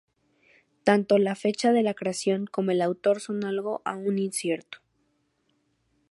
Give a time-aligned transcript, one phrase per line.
[0.83, 4.79] Tanto la fecha de la creación como el autor son algo aún incierto.